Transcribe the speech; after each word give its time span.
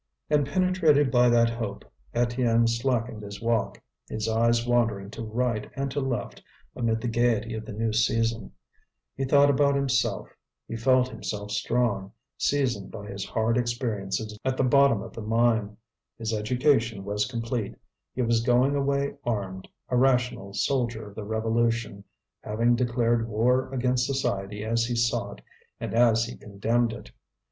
And 0.31 0.47
penetrated 0.47 1.11
by 1.11 1.29
that 1.29 1.51
hope, 1.51 1.85
Étienne 2.15 2.67
slackened 2.67 3.21
his 3.21 3.39
walk, 3.39 3.79
his 4.07 4.27
eyes 4.27 4.65
wandering 4.65 5.11
to 5.11 5.23
right 5.23 5.69
and 5.75 5.91
to 5.91 5.99
left 5.99 6.41
amid 6.75 6.99
the 7.01 7.07
gaiety 7.07 7.53
of 7.53 7.65
the 7.67 7.71
new 7.73 7.93
season. 7.93 8.51
He 9.15 9.25
thought 9.25 9.51
about 9.51 9.75
himself, 9.75 10.27
he 10.67 10.75
felt 10.75 11.07
himself 11.09 11.51
strong, 11.51 12.11
seasoned 12.35 12.89
by 12.89 13.05
his 13.11 13.23
hard 13.25 13.59
experiences 13.59 14.39
at 14.43 14.57
the 14.57 14.63
bottom 14.63 15.03
of 15.03 15.13
the 15.13 15.21
mine. 15.21 15.77
His 16.17 16.33
education 16.33 17.05
was 17.05 17.27
complete, 17.27 17.75
he 18.15 18.23
was 18.23 18.41
going 18.41 18.73
away 18.75 19.13
armed, 19.23 19.67
a 19.89 19.97
rational 19.97 20.55
soldier 20.55 21.09
of 21.09 21.13
the 21.15 21.25
revolution, 21.25 22.03
having 22.41 22.75
declared 22.75 23.29
war 23.29 23.71
against 23.71 24.07
society 24.07 24.63
as 24.65 24.85
he 24.85 24.95
saw 24.95 25.33
it 25.33 25.41
and 25.79 25.93
as 25.93 26.25
he 26.25 26.35
condemned 26.37 26.91
it. 26.91 27.11